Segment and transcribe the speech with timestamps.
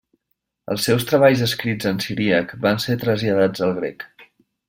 [0.75, 4.09] Els seus treballs escrits en siríac, van ser traslladats al grec.